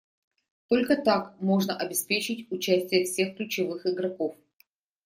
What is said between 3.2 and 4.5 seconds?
ключевых игроков.